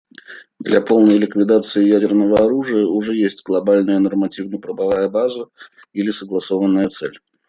Для 0.59 0.81
полной 0.81 1.19
ликвидации 1.19 1.87
ядерного 1.87 2.43
оружия 2.43 2.87
уже 2.87 3.15
есть 3.15 3.43
глобальная 3.43 3.99
нормативно-правовая 3.99 5.09
база 5.09 5.49
или 5.93 6.09
согласованная 6.09 6.87
цель. 6.87 7.19